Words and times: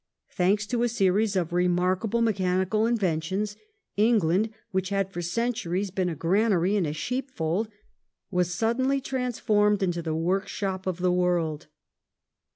Thanks 0.31 0.65
to 0.65 0.81
a 0.81 0.89
series 0.89 1.33
The 1.33 1.41
In 1.41 1.41
of 1.43 1.53
remarkable 1.53 2.23
mechanical 2.23 2.87
inventions, 2.87 3.55
England, 3.95 4.49
which 4.71 4.89
had 4.89 5.11
for 5.13 5.21
cen 5.21 5.53
^"^'T^ 5.53 5.69
turies 5.69 5.93
been 5.93 6.09
a 6.09 6.15
granary 6.15 6.75
and 6.75 6.87
a 6.87 6.91
sheepfold, 6.93 7.67
was 8.31 8.51
suddenly 8.51 8.99
transformed 8.99 9.77
rian 9.77 9.81
Re 9.81 9.87
into 9.89 10.01
the 10.01 10.15
workshop 10.15 10.87
of 10.87 10.97
the 10.97 11.11
world. 11.11 11.67